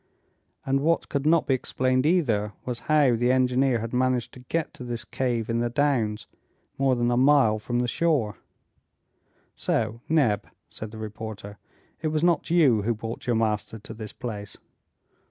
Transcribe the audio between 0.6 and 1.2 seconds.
And what